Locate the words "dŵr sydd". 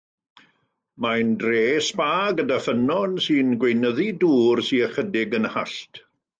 4.25-4.85